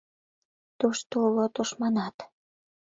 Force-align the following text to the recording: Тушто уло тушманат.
Тушто 0.79 1.13
уло 1.25 1.45
тушманат. 1.53 2.15